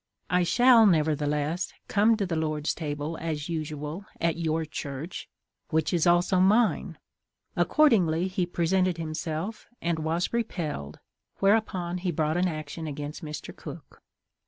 [0.31, 5.29] I shall, nevertheless, come to the Lord's table as usual at 'your' church,
[5.69, 6.97] which is also mine."
[7.55, 10.97] Accordingly he presented himself, and was repelled,
[11.37, 13.55] whereupon he brought an action against Mr.
[13.55, 14.01] Cook.